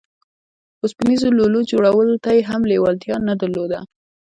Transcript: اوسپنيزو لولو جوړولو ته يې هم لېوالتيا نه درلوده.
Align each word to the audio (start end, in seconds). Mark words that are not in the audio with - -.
اوسپنيزو 0.83 1.27
لولو 1.37 1.59
جوړولو 1.71 2.15
ته 2.23 2.29
يې 2.35 2.41
هم 2.49 2.61
لېوالتيا 2.69 3.15
نه 3.27 3.33
درلوده. 3.41 3.79